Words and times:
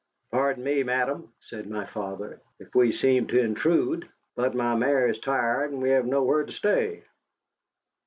"Pardon 0.31 0.63
me, 0.63 0.81
Madam," 0.81 1.31
said 1.41 1.69
my 1.69 1.85
father, 1.85 2.41
"if 2.57 2.73
we 2.73 2.91
seem 2.91 3.27
to 3.27 3.39
intrude. 3.39 4.09
But 4.35 4.55
my 4.55 4.73
mare 4.73 5.07
is 5.07 5.19
tired, 5.19 5.71
and 5.71 5.79
we 5.79 5.91
have 5.91 6.07
nowhere 6.07 6.43
to 6.43 6.51
stay." 6.51 7.03